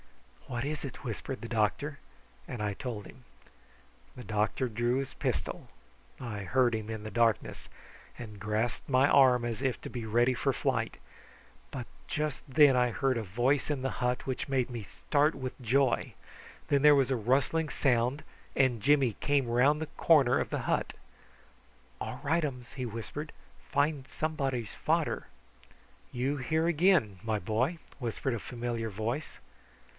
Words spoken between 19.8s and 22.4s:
corner of the hut. "All